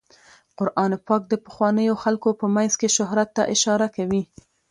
قرآن 0.57 0.91
پاک 1.07 1.21
د 1.29 1.33
پخوانیو 1.45 1.99
خلکو 2.03 2.29
په 2.39 2.45
مینځ 2.55 2.73
کې 2.79 2.87
شهرت 2.97 3.29
ته 3.37 3.43
اشاره 3.55 3.87
کوي. 3.95 4.23